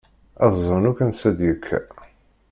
Ad 0.43 0.53
ẓṛen 0.63 0.89
akk 0.89 0.99
ansa 1.05 1.29
i 1.31 1.35
d-yekka. 1.37 1.79